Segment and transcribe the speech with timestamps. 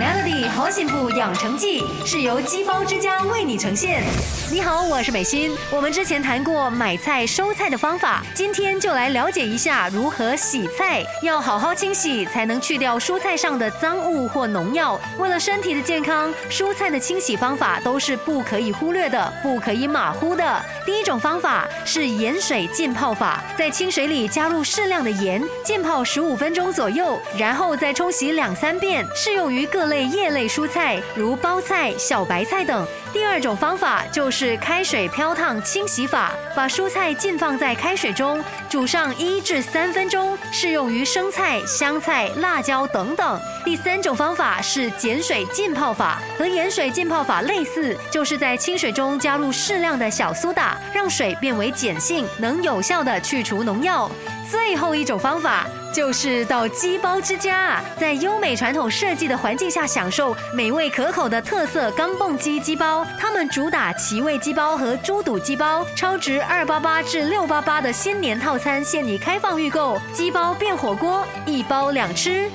[0.00, 4.02] Melody 好幸福养成记是由鸡包之家为你呈现。
[4.50, 5.54] 你好，我是美心。
[5.70, 11.04] 我们之前谈过买菜收菜的方法，今天就来了解一下如何洗菜。
[11.22, 14.98] 要好好清洗，才能去掉蔬菜上的脏物或农药。
[15.18, 20.62] 为了身体的健康，蔬菜的清洗方法都是不可以忽略的，不可以马虎的。
[20.86, 29.81] 第一种方法是盐水浸泡法，在清水里加入适量的盐，浸泡十五分钟左右，然后再冲洗两三遍，适用于各。
[29.82, 32.86] 各类叶类蔬菜，如包菜、小白菜等。
[33.12, 43.40] 第二种方法就是开水漂烫清洗法，把蔬菜浸放在开水中，煮上一至三分钟，适用于生菜、香菜、辣椒等等。
[43.64, 54.08] 第三种方法是碱水浸泡法，和盐水浸泡法类似，就是在清水中加入适量的小苏打，让水变为碱性，能有效的去除农药。
[54.48, 63.06] 最后一种方法就是到鸡煲之家，在优美传统设计的环境下享受美味可口的特色钢蹦鸡鸡煲。
[63.18, 72.50] 他们主打奇味鸡煲和猪肚鸡煲，超值二八八至六八八的新年套餐现已开放预购，鸡煲变火锅，一包两吃。